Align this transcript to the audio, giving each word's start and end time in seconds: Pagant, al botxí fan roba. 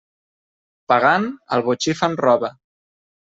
Pagant, 0.91 1.27
al 1.57 1.63
botxí 1.67 1.95
fan 1.99 2.17
roba. 2.25 2.51